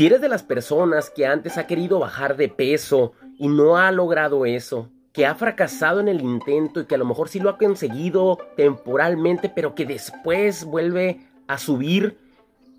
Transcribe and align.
Si 0.00 0.06
eres 0.06 0.22
de 0.22 0.30
las 0.30 0.42
personas 0.42 1.10
que 1.10 1.26
antes 1.26 1.58
ha 1.58 1.66
querido 1.66 1.98
bajar 1.98 2.38
de 2.38 2.48
peso 2.48 3.12
y 3.36 3.48
no 3.48 3.76
ha 3.76 3.92
logrado 3.92 4.46
eso, 4.46 4.88
que 5.12 5.26
ha 5.26 5.34
fracasado 5.34 6.00
en 6.00 6.08
el 6.08 6.22
intento 6.22 6.80
y 6.80 6.86
que 6.86 6.94
a 6.94 6.98
lo 6.98 7.04
mejor 7.04 7.28
sí 7.28 7.38
lo 7.38 7.50
ha 7.50 7.58
conseguido 7.58 8.38
temporalmente, 8.56 9.50
pero 9.54 9.74
que 9.74 9.84
después 9.84 10.64
vuelve 10.64 11.20
a 11.48 11.58
subir. 11.58 12.16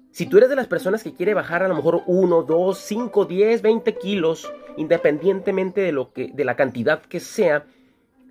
Si 0.10 0.26
tú 0.26 0.38
eres 0.38 0.50
de 0.50 0.56
las 0.56 0.66
personas 0.66 1.04
que 1.04 1.14
quiere 1.14 1.36
bajar 1.36 1.62
a 1.62 1.68
lo 1.68 1.76
mejor 1.76 2.02
1, 2.08 2.42
2, 2.42 2.76
5, 2.80 3.26
10, 3.26 3.62
20 3.62 3.96
kilos, 4.00 4.52
independientemente 4.78 5.82
de, 5.82 5.92
lo 5.92 6.14
que, 6.14 6.32
de 6.34 6.44
la 6.44 6.56
cantidad 6.56 7.04
que 7.04 7.20
sea, 7.20 7.68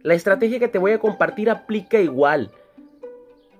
la 0.02 0.14
estrategia 0.14 0.58
que 0.58 0.66
te 0.66 0.78
voy 0.78 0.90
a 0.90 0.98
compartir 0.98 1.48
aplica 1.48 2.00
igual. 2.00 2.50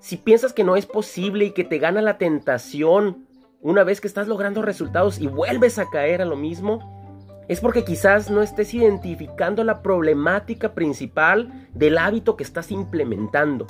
Si 0.00 0.16
piensas 0.16 0.52
que 0.52 0.64
no 0.64 0.74
es 0.74 0.86
posible 0.86 1.44
y 1.44 1.50
que 1.52 1.62
te 1.62 1.78
gana 1.78 2.02
la 2.02 2.18
tentación 2.18 3.28
una 3.62 3.84
vez 3.84 4.00
que 4.00 4.08
estás 4.08 4.26
logrando 4.26 4.62
resultados 4.62 5.18
y 5.18 5.26
vuelves 5.26 5.78
a 5.78 5.88
caer 5.90 6.22
a 6.22 6.24
lo 6.24 6.36
mismo, 6.36 7.00
es 7.48 7.60
porque 7.60 7.84
quizás 7.84 8.30
no 8.30 8.42
estés 8.42 8.72
identificando 8.74 9.64
la 9.64 9.82
problemática 9.82 10.72
principal 10.72 11.68
del 11.74 11.98
hábito 11.98 12.36
que 12.36 12.44
estás 12.44 12.70
implementando. 12.70 13.66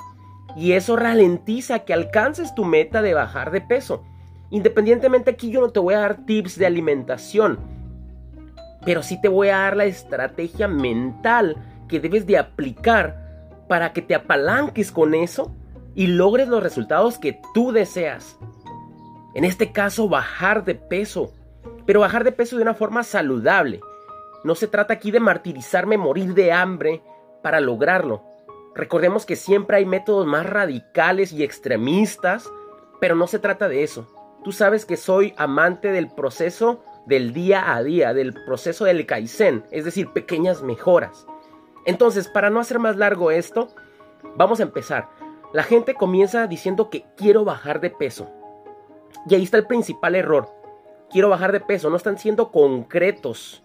Y 0.57 0.73
eso 0.73 0.97
ralentiza 0.97 1.81
que 1.81 1.95
alcances 1.95 2.55
tu 2.55 2.65
meta 2.65 3.03
de 3.03 3.15
bajar 3.15 3.51
de 3.51 3.61
peso. 3.61 4.05
Independientemente 4.51 5.31
aquí 5.31 5.51
yo 5.51 5.61
no 5.61 5.71
te 5.71 5.81
voy 5.81 5.95
a 5.95 6.01
dar 6.01 6.27
tips 6.27 6.59
de 6.59 6.67
alimentación, 6.67 7.59
pero 8.85 9.03
sí 9.03 9.21
te 9.21 9.29
voy 9.29 9.49
a 9.49 9.59
dar 9.59 9.77
la 9.77 9.85
estrategia 9.85 10.69
mental 10.69 11.57
que 11.89 12.01
debes 12.01 12.27
de 12.27 12.39
aplicar 12.39 13.55
para 13.69 13.93
que 13.93 14.03
te 14.03 14.15
apalanques 14.15 14.93
con 14.93 15.15
eso 15.15 15.55
y 15.95 16.07
logres 16.07 16.49
los 16.49 16.63
resultados 16.63 17.19
que 17.19 17.41
tú 17.55 17.73
deseas. 17.73 18.39
En 19.35 19.45
este 19.45 19.73
caso, 19.73 20.09
bajar 20.09 20.65
de 20.65 20.75
peso. 20.75 21.33
Pero 21.87 22.01
bajar 22.01 22.25
de 22.25 22.33
peso 22.33 22.57
de 22.57 22.63
una 22.63 22.75
forma 22.75 23.03
saludable. 23.05 23.81
No 24.45 24.55
se 24.55 24.67
trata 24.67 24.95
aquí 24.95 25.11
de 25.11 25.21
martirizarme, 25.21 25.99
morir 25.99 26.35
de 26.35 26.53
hambre 26.53 27.03
para 27.43 27.61
lograrlo. 27.61 28.25
Recordemos 28.75 29.27
que 29.27 29.37
siempre 29.37 29.79
hay 29.79 29.87
métodos 29.87 30.27
más 30.27 30.47
radicales 30.47 31.33
y 31.33 31.43
extremistas, 31.43 32.51
pero 33.01 33.15
no 33.17 33.27
se 33.27 33.39
trata 33.39 33.69
de 33.69 33.83
eso. 33.83 34.09
Tú 34.45 34.53
sabes 34.53 34.87
que 34.87 34.97
soy 34.97 35.35
amante 35.37 35.93
del 35.93 36.09
proceso 36.09 36.83
del 37.07 37.33
día 37.33 37.75
a 37.75 37.83
día, 37.83 38.15
del 38.15 38.33
proceso 38.33 38.85
del 38.85 39.05
Kaizen, 39.05 39.65
es 39.71 39.85
decir, 39.85 40.13
pequeñas 40.13 40.63
mejoras. 40.63 41.27
Entonces, 41.85 42.29
para 42.29 42.51
no 42.51 42.61
hacer 42.61 42.79
más 42.79 42.97
largo 42.97 43.31
esto, 43.31 43.69
vamos 44.37 44.61
a 44.61 44.63
empezar. 44.63 45.09
La 45.53 45.63
gente 45.63 45.95
comienza 45.95 46.47
diciendo 46.47 46.89
que 46.89 47.05
quiero 47.17 47.45
bajar 47.45 47.81
de 47.81 47.91
peso. 47.91 48.31
Y 49.29 49.35
ahí 49.35 49.43
está 49.43 49.59
el 49.59 49.67
principal 49.67 50.15
error. 50.15 50.49
Quiero 51.11 51.29
bajar 51.29 51.53
de 51.53 51.61
peso, 51.61 51.91
no 51.91 51.97
están 51.97 52.19
siendo 52.19 52.51
concretos. 52.51 53.63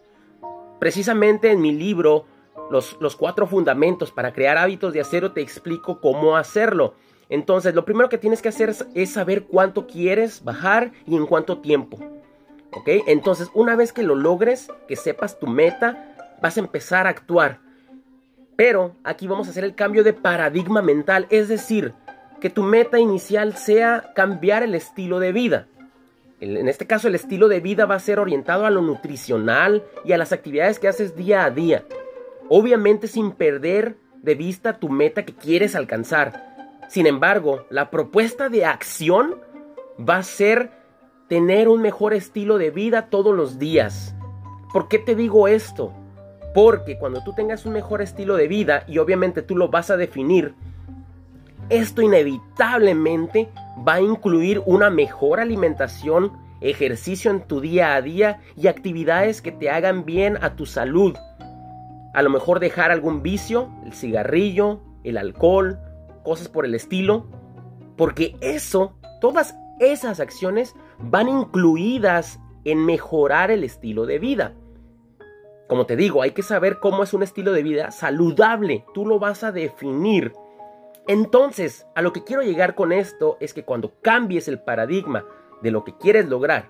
Precisamente 0.79 1.51
en 1.51 1.61
mi 1.61 1.71
libro, 1.71 2.25
los, 2.69 2.97
los 2.99 3.15
cuatro 3.15 3.47
fundamentos 3.47 4.11
para 4.11 4.33
crear 4.33 4.57
hábitos 4.57 4.93
de 4.93 5.01
acero, 5.01 5.31
te 5.31 5.41
explico 5.41 6.01
cómo 6.01 6.35
hacerlo. 6.35 6.95
Entonces, 7.29 7.73
lo 7.73 7.85
primero 7.85 8.09
que 8.09 8.17
tienes 8.17 8.41
que 8.41 8.49
hacer 8.49 8.73
es, 8.93 9.09
saber 9.11 9.45
cuánto 9.45 9.87
quieres 9.87 10.43
bajar 10.43 10.91
y 11.05 11.15
en 11.15 11.25
cuánto 11.25 11.59
tiempo. 11.59 11.97
¿Ok? 12.71 12.87
Entonces, 13.07 13.49
una 13.53 13.75
vez 13.75 13.93
que 13.93 14.03
lo 14.03 14.15
logres, 14.15 14.67
que 14.87 14.95
sepas 14.95 15.39
tu 15.39 15.47
meta, 15.47 16.37
vas 16.41 16.57
a 16.57 16.59
empezar 16.59 17.07
a 17.07 17.11
actuar. 17.11 17.59
Pero 18.55 18.95
aquí 19.03 19.27
vamos 19.27 19.47
a 19.47 19.51
hacer 19.51 19.63
el 19.63 19.75
cambio 19.75 20.03
de 20.03 20.13
paradigma 20.13 20.81
mental, 20.81 21.27
es 21.29 21.47
decir, 21.47 21.93
que 22.45 22.51
tu 22.51 22.61
meta 22.61 22.99
inicial 22.99 23.57
sea 23.57 24.11
cambiar 24.13 24.61
el 24.61 24.75
estilo 24.75 25.19
de 25.19 25.31
vida. 25.31 25.65
En 26.39 26.67
este 26.67 26.85
caso 26.85 27.07
el 27.07 27.15
estilo 27.15 27.47
de 27.47 27.59
vida 27.59 27.87
va 27.87 27.95
a 27.95 27.99
ser 27.99 28.19
orientado 28.19 28.67
a 28.67 28.69
lo 28.69 28.83
nutricional 28.83 29.83
y 30.03 30.11
a 30.11 30.19
las 30.19 30.31
actividades 30.31 30.77
que 30.77 30.87
haces 30.87 31.15
día 31.15 31.43
a 31.43 31.49
día. 31.49 31.85
Obviamente 32.47 33.07
sin 33.07 33.31
perder 33.31 33.95
de 34.21 34.35
vista 34.35 34.77
tu 34.77 34.89
meta 34.89 35.25
que 35.25 35.33
quieres 35.33 35.75
alcanzar. 35.75 36.83
Sin 36.87 37.07
embargo, 37.07 37.65
la 37.71 37.89
propuesta 37.89 38.47
de 38.47 38.63
acción 38.63 39.41
va 39.99 40.17
a 40.17 40.23
ser 40.23 40.69
tener 41.27 41.67
un 41.67 41.81
mejor 41.81 42.13
estilo 42.13 42.59
de 42.59 42.69
vida 42.69 43.09
todos 43.09 43.35
los 43.35 43.57
días. 43.57 44.13
¿Por 44.71 44.87
qué 44.87 44.99
te 44.99 45.15
digo 45.15 45.47
esto? 45.47 45.91
Porque 46.53 46.99
cuando 46.99 47.23
tú 47.23 47.33
tengas 47.33 47.65
un 47.65 47.73
mejor 47.73 48.03
estilo 48.03 48.35
de 48.35 48.47
vida, 48.47 48.83
y 48.87 48.99
obviamente 48.99 49.41
tú 49.41 49.57
lo 49.57 49.69
vas 49.69 49.89
a 49.89 49.97
definir, 49.97 50.53
esto 51.69 52.01
inevitablemente 52.01 53.49
va 53.87 53.95
a 53.95 54.01
incluir 54.01 54.61
una 54.65 54.89
mejor 54.89 55.39
alimentación, 55.39 56.31
ejercicio 56.61 57.31
en 57.31 57.41
tu 57.41 57.59
día 57.59 57.95
a 57.95 58.01
día 58.01 58.39
y 58.55 58.67
actividades 58.67 59.41
que 59.41 59.51
te 59.51 59.69
hagan 59.69 60.05
bien 60.05 60.37
a 60.41 60.55
tu 60.55 60.65
salud. 60.65 61.15
A 62.13 62.21
lo 62.21 62.29
mejor 62.29 62.59
dejar 62.59 62.91
algún 62.91 63.23
vicio, 63.23 63.69
el 63.85 63.93
cigarrillo, 63.93 64.81
el 65.03 65.17
alcohol, 65.17 65.79
cosas 66.23 66.47
por 66.47 66.65
el 66.65 66.75
estilo. 66.75 67.27
Porque 67.97 68.35
eso, 68.41 68.95
todas 69.19 69.55
esas 69.79 70.19
acciones 70.19 70.75
van 70.99 71.27
incluidas 71.27 72.39
en 72.63 72.85
mejorar 72.85 73.51
el 73.51 73.63
estilo 73.63 74.05
de 74.05 74.19
vida. 74.19 74.53
Como 75.67 75.85
te 75.85 75.95
digo, 75.95 76.21
hay 76.21 76.31
que 76.31 76.43
saber 76.43 76.79
cómo 76.79 77.03
es 77.03 77.13
un 77.13 77.23
estilo 77.23 77.51
de 77.51 77.63
vida 77.63 77.91
saludable. 77.91 78.85
Tú 78.93 79.05
lo 79.05 79.17
vas 79.19 79.43
a 79.43 79.51
definir 79.51 80.31
entonces, 81.07 81.85
a 81.95 82.01
lo 82.01 82.13
que 82.13 82.23
quiero 82.23 82.41
llegar 82.41 82.75
con 82.75 82.91
esto 82.91 83.37
es 83.39 83.53
que 83.53 83.63
cuando 83.63 83.93
cambies 84.01 84.47
el 84.47 84.59
paradigma 84.59 85.25
de 85.61 85.71
lo 85.71 85.83
que 85.83 85.95
quieres 85.97 86.27
lograr, 86.27 86.69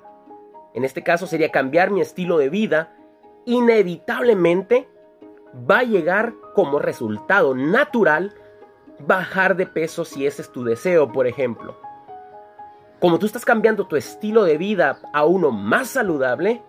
en 0.74 0.84
este 0.84 1.04
caso 1.04 1.26
sería 1.26 1.52
cambiar 1.52 1.90
mi 1.90 2.02
estilo 2.02 2.38
de 2.38 2.50
vida, 2.50 2.98
inevitablemente 3.46 4.90
va 5.70 5.80
a 5.80 5.84
llegar 5.84 6.34
como 6.54 6.80
resultado 6.80 7.56
natural 7.56 8.34
bajar 9.00 9.56
de 9.56 9.68
peso 9.68 10.04
si 10.04 10.26
ese 10.26 10.42
es 10.42 10.52
tu 10.52 10.66
deseo, 10.66 11.12
por 11.12 11.28
ejemplo. 11.28 11.78
Como 13.00 13.20
tú 13.20 13.26
estás 13.26 13.46
cambiando 13.46 13.88
tu 13.88 13.96
estilo 13.96 14.44
de 14.44 14.58
vida 14.58 15.00
a 15.14 15.26
uno 15.26 15.52
más 15.52 15.90
saludable, 15.90 16.62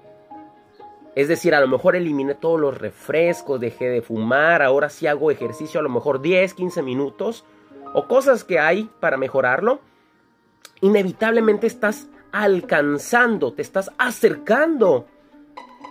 es 1.16 1.28
decir, 1.28 1.54
a 1.54 1.60
lo 1.60 1.66
mejor 1.66 1.96
eliminé 1.96 2.34
todos 2.34 2.60
los 2.60 2.78
refrescos, 2.78 3.58
dejé 3.58 3.88
de 3.88 4.02
fumar, 4.02 4.62
ahora 4.62 4.88
sí 4.90 5.06
hago 5.06 5.30
ejercicio 5.30 5.80
a 5.80 5.82
lo 5.82 5.88
mejor 5.88 6.20
10, 6.20 6.52
15 6.54 6.82
minutos, 6.82 7.44
o 7.92 8.06
cosas 8.06 8.44
que 8.44 8.58
hay 8.58 8.90
para 9.00 9.16
mejorarlo, 9.16 9.80
inevitablemente 10.80 11.66
estás 11.66 12.08
alcanzando, 12.32 13.52
te 13.52 13.62
estás 13.62 13.90
acercando 13.98 15.06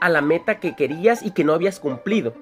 a 0.02 0.10
la 0.10 0.22
meta 0.22 0.60
que 0.60 0.76
querías 0.76 1.24
y 1.24 1.32
que 1.32 1.44
no 1.44 1.54
habías 1.54 1.80
cumplido. 1.80 2.34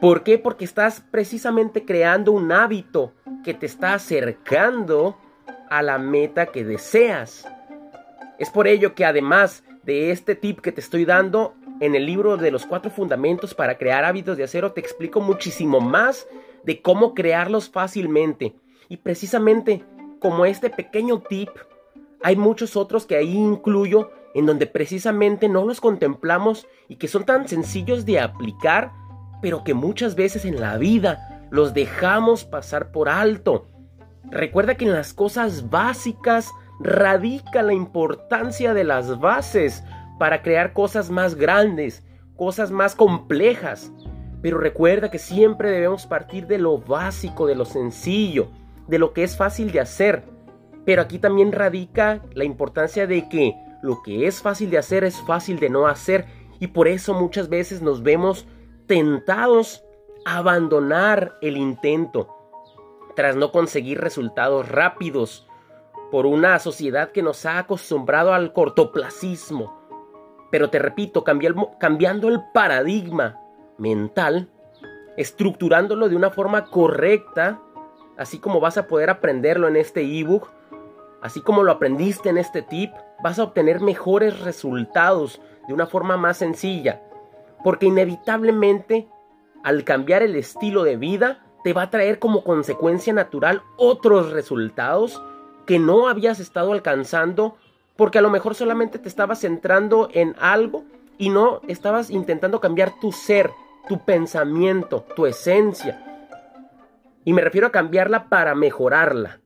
¿Por 0.00 0.22
qué? 0.22 0.38
Porque 0.38 0.64
estás 0.64 1.00
precisamente 1.00 1.84
creando 1.84 2.32
un 2.32 2.52
hábito 2.52 3.12
que 3.44 3.54
te 3.54 3.66
está 3.66 3.94
acercando 3.94 5.16
a 5.70 5.82
la 5.82 5.98
meta 5.98 6.46
que 6.46 6.64
deseas. 6.64 7.48
Es 8.38 8.50
por 8.50 8.66
ello 8.66 8.94
que 8.94 9.04
además 9.04 9.64
de 9.84 10.10
este 10.10 10.34
tip 10.34 10.60
que 10.60 10.72
te 10.72 10.80
estoy 10.80 11.04
dando 11.04 11.54
en 11.80 11.94
el 11.94 12.06
libro 12.06 12.36
de 12.36 12.50
los 12.50 12.66
cuatro 12.66 12.90
fundamentos 12.90 13.54
para 13.54 13.78
crear 13.78 14.04
hábitos 14.04 14.36
de 14.36 14.44
acero, 14.44 14.72
te 14.72 14.80
explico 14.80 15.20
muchísimo 15.20 15.80
más 15.80 16.26
de 16.64 16.80
cómo 16.80 17.14
crearlos 17.14 17.70
fácilmente. 17.70 18.54
Y 18.92 18.98
precisamente 18.98 19.82
como 20.18 20.44
este 20.44 20.68
pequeño 20.68 21.20
tip, 21.20 21.48
hay 22.22 22.36
muchos 22.36 22.76
otros 22.76 23.06
que 23.06 23.16
ahí 23.16 23.34
incluyo 23.34 24.10
en 24.34 24.44
donde 24.44 24.66
precisamente 24.66 25.48
no 25.48 25.64
los 25.64 25.80
contemplamos 25.80 26.66
y 26.88 26.96
que 26.96 27.08
son 27.08 27.24
tan 27.24 27.48
sencillos 27.48 28.04
de 28.04 28.20
aplicar, 28.20 28.92
pero 29.40 29.64
que 29.64 29.72
muchas 29.72 30.14
veces 30.14 30.44
en 30.44 30.60
la 30.60 30.76
vida 30.76 31.48
los 31.50 31.72
dejamos 31.72 32.44
pasar 32.44 32.92
por 32.92 33.08
alto. 33.08 33.66
Recuerda 34.30 34.74
que 34.74 34.84
en 34.84 34.92
las 34.92 35.14
cosas 35.14 35.70
básicas 35.70 36.50
radica 36.78 37.62
la 37.62 37.72
importancia 37.72 38.74
de 38.74 38.84
las 38.84 39.18
bases 39.20 39.82
para 40.18 40.42
crear 40.42 40.74
cosas 40.74 41.08
más 41.08 41.34
grandes, 41.34 42.04
cosas 42.36 42.70
más 42.70 42.94
complejas. 42.94 43.90
Pero 44.42 44.58
recuerda 44.58 45.10
que 45.10 45.18
siempre 45.18 45.70
debemos 45.70 46.04
partir 46.04 46.46
de 46.46 46.58
lo 46.58 46.76
básico, 46.76 47.46
de 47.46 47.54
lo 47.54 47.64
sencillo 47.64 48.50
de 48.88 48.98
lo 48.98 49.12
que 49.12 49.24
es 49.24 49.36
fácil 49.36 49.72
de 49.72 49.80
hacer. 49.80 50.24
Pero 50.84 51.02
aquí 51.02 51.18
también 51.18 51.52
radica 51.52 52.22
la 52.34 52.44
importancia 52.44 53.06
de 53.06 53.28
que 53.28 53.54
lo 53.82 54.02
que 54.02 54.26
es 54.26 54.42
fácil 54.42 54.70
de 54.70 54.78
hacer 54.78 55.04
es 55.04 55.20
fácil 55.22 55.58
de 55.58 55.70
no 55.70 55.86
hacer 55.86 56.26
y 56.60 56.68
por 56.68 56.88
eso 56.88 57.14
muchas 57.14 57.48
veces 57.48 57.82
nos 57.82 58.02
vemos 58.02 58.46
tentados 58.86 59.84
a 60.24 60.38
abandonar 60.38 61.36
el 61.40 61.56
intento 61.56 62.28
tras 63.16 63.36
no 63.36 63.52
conseguir 63.52 64.00
resultados 64.00 64.68
rápidos 64.68 65.48
por 66.10 66.26
una 66.26 66.58
sociedad 66.58 67.10
que 67.10 67.22
nos 67.22 67.46
ha 67.46 67.58
acostumbrado 67.58 68.32
al 68.32 68.52
cortoplacismo. 68.52 69.80
Pero 70.50 70.70
te 70.70 70.78
repito, 70.78 71.24
cambiando 71.24 72.28
el 72.28 72.40
paradigma 72.52 73.40
mental, 73.78 74.50
estructurándolo 75.16 76.08
de 76.08 76.16
una 76.16 76.30
forma 76.30 76.66
correcta, 76.66 77.60
así 78.16 78.38
como 78.38 78.60
vas 78.60 78.78
a 78.78 78.86
poder 78.86 79.10
aprenderlo 79.10 79.68
en 79.68 79.76
este 79.76 80.02
ebook, 80.02 80.48
así 81.20 81.40
como 81.40 81.62
lo 81.62 81.72
aprendiste 81.72 82.28
en 82.28 82.38
este 82.38 82.62
tip, 82.62 82.92
vas 83.22 83.38
a 83.38 83.44
obtener 83.44 83.80
mejores 83.80 84.40
resultados 84.40 85.40
de 85.68 85.74
una 85.74 85.86
forma 85.86 86.16
más 86.16 86.38
sencilla. 86.38 87.02
Porque 87.62 87.86
inevitablemente, 87.86 89.08
al 89.62 89.84
cambiar 89.84 90.22
el 90.22 90.36
estilo 90.36 90.82
de 90.82 90.96
vida, 90.96 91.46
te 91.62 91.72
va 91.72 91.82
a 91.82 91.90
traer 91.90 92.18
como 92.18 92.42
consecuencia 92.42 93.12
natural 93.12 93.62
otros 93.76 94.32
resultados 94.32 95.22
que 95.66 95.78
no 95.78 96.08
habías 96.08 96.40
estado 96.40 96.72
alcanzando 96.72 97.56
porque 97.96 98.18
a 98.18 98.22
lo 98.22 98.30
mejor 98.30 98.54
solamente 98.54 98.98
te 98.98 99.08
estabas 99.08 99.40
centrando 99.40 100.08
en 100.12 100.34
algo 100.40 100.84
y 101.18 101.28
no 101.28 101.60
estabas 101.68 102.10
intentando 102.10 102.60
cambiar 102.60 102.98
tu 103.00 103.12
ser, 103.12 103.50
tu 103.88 103.98
pensamiento, 103.98 105.04
tu 105.14 105.26
esencia. 105.26 106.11
Y 107.24 107.32
me 107.32 107.42
refiero 107.42 107.68
a 107.68 107.72
cambiarla 107.72 108.28
para 108.28 108.54
mejorarla. 108.54 109.40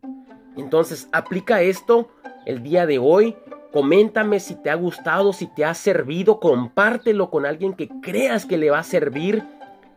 Entonces, 0.57 1.09
aplica 1.13 1.61
esto 1.61 2.09
el 2.47 2.63
día 2.63 2.87
de 2.87 2.99
hoy. 2.99 3.37
Coméntame 3.73 4.41
si 4.41 4.55
te 4.55 4.71
ha 4.71 4.75
gustado, 4.75 5.33
si 5.35 5.47
te 5.47 5.65
ha 5.65 5.75
servido, 5.75 6.41
compártelo 6.41 7.31
con 7.31 7.45
alguien 7.45 7.75
que 7.75 7.89
creas 8.01 8.47
que 8.47 8.57
le 8.57 8.71
va 8.71 8.79
a 8.79 8.85
servir. 8.85 9.45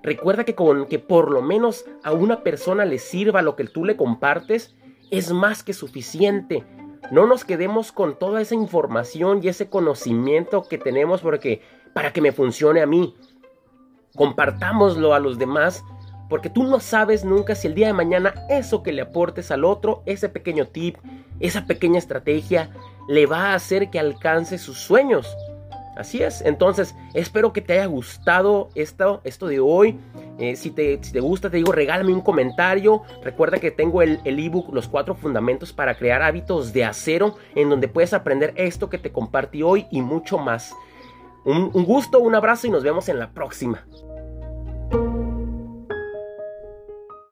Recuerda 0.03 0.43
que 0.43 0.55
con 0.55 0.85
que 0.85 0.99
por 0.99 1.31
lo 1.31 1.41
menos 1.41 1.85
a 2.03 2.11
una 2.11 2.43
persona 2.43 2.83
le 2.83 2.99
sirva 2.99 3.41
lo 3.41 3.55
que 3.55 3.65
tú 3.65 3.85
le 3.85 3.95
compartes 3.95 4.75
es 5.11 5.31
más 5.31 5.63
que 5.63 5.73
suficiente. 5.73 6.65
No 7.11 7.25
nos 7.25 7.45
quedemos 7.45 7.91
con 7.91 8.19
toda 8.19 8.41
esa 8.41 8.55
información 8.55 9.39
y 9.41 9.47
ese 9.47 9.69
conocimiento 9.69 10.63
que 10.63 10.77
tenemos 10.77 11.21
porque 11.21 11.61
para 11.93 12.11
que 12.11 12.21
me 12.21 12.33
funcione 12.33 12.81
a 12.81 12.85
mí. 12.85 13.15
Compartámoslo 14.15 15.13
a 15.13 15.19
los 15.19 15.37
demás 15.37 15.83
porque 16.29 16.49
tú 16.49 16.63
no 16.63 16.79
sabes 16.79 17.25
nunca 17.25 17.55
si 17.55 17.67
el 17.67 17.75
día 17.75 17.87
de 17.87 17.93
mañana 17.93 18.33
eso 18.49 18.83
que 18.83 18.93
le 18.93 19.01
aportes 19.01 19.51
al 19.51 19.65
otro, 19.65 20.03
ese 20.05 20.29
pequeño 20.29 20.67
tip, 20.67 20.97
esa 21.39 21.65
pequeña 21.65 21.97
estrategia, 21.97 22.69
le 23.07 23.25
va 23.25 23.47
a 23.47 23.55
hacer 23.55 23.89
que 23.89 23.99
alcance 23.99 24.57
sus 24.57 24.77
sueños. 24.77 25.35
Así 25.97 26.23
es, 26.23 26.41
entonces 26.41 26.95
espero 27.13 27.51
que 27.51 27.59
te 27.59 27.73
haya 27.73 27.87
gustado 27.87 28.69
esto, 28.73 29.19
esto 29.25 29.47
de 29.47 29.59
hoy. 29.59 29.99
Eh, 30.37 30.55
si, 30.55 30.71
te, 30.71 30.97
si, 31.03 31.11
te, 31.11 31.19
gusta, 31.19 31.49
te 31.49 31.57
digo, 31.57 31.73
regálame 31.73 32.13
un 32.13 32.21
comentario. 32.21 33.01
Recuerda 33.21 33.57
que 33.57 33.71
tengo 33.71 34.01
el 34.01 34.21
ebook 34.23 34.73
Los 34.73 34.87
cuatro 34.87 35.15
fundamentos 35.15 35.73
para 35.73 35.95
crear 35.97 36.21
hábitos 36.21 36.71
de 36.71 36.85
acero, 36.85 37.35
en 37.53 37.69
donde 37.69 37.89
puedes 37.89 38.13
aprender 38.13 38.53
esto 38.55 38.89
que 38.89 38.97
te 38.97 39.11
compartí 39.11 39.61
hoy 39.61 39.87
y 39.91 40.01
mucho 40.01 40.37
más. 40.37 40.73
un 41.43 41.83
gusto, 41.83 42.19
un 42.19 42.35
abrazo 42.35 42.67
y 42.67 42.69
nos 42.69 42.83
vemos 42.83 43.09
en 43.09 43.19
la 43.19 43.31
próxima. 43.31 43.85